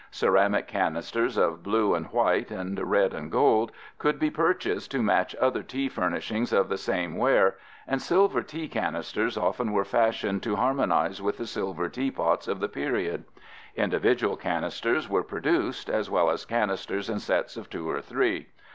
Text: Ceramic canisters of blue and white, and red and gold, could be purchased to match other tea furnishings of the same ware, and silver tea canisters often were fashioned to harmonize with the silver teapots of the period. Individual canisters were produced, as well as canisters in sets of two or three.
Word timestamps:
Ceramic 0.09 0.67
canisters 0.67 1.37
of 1.37 1.61
blue 1.61 1.93
and 1.93 2.07
white, 2.07 2.49
and 2.49 2.79
red 2.89 3.13
and 3.13 3.31
gold, 3.31 3.71
could 3.99 4.17
be 4.17 4.31
purchased 4.31 4.89
to 4.89 5.03
match 5.03 5.35
other 5.39 5.61
tea 5.61 5.87
furnishings 5.87 6.51
of 6.51 6.69
the 6.69 6.77
same 6.79 7.15
ware, 7.17 7.57
and 7.87 8.01
silver 8.01 8.41
tea 8.41 8.67
canisters 8.67 9.37
often 9.37 9.71
were 9.71 9.85
fashioned 9.85 10.41
to 10.41 10.55
harmonize 10.55 11.21
with 11.21 11.37
the 11.37 11.45
silver 11.45 11.87
teapots 11.87 12.47
of 12.47 12.59
the 12.59 12.67
period. 12.67 13.25
Individual 13.75 14.35
canisters 14.35 15.07
were 15.07 15.21
produced, 15.21 15.87
as 15.87 16.09
well 16.09 16.31
as 16.31 16.45
canisters 16.45 17.07
in 17.07 17.19
sets 17.19 17.55
of 17.55 17.69
two 17.69 17.87
or 17.87 18.01
three. 18.01 18.47